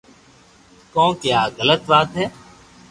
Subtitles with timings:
[0.93, 2.25] ڪون ڪي آ غلط وات ھي